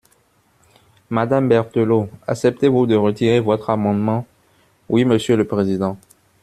Madame 1.11 1.47
Berthelot, 1.47 2.09
acceptez-vous 2.25 2.87
de 2.87 2.95
retirer 2.95 3.39
votre 3.39 3.69
amendement? 3.69 4.25
Oui, 4.89 5.05
monsieur 5.05 5.37
le 5.37 5.45
président. 5.45 5.95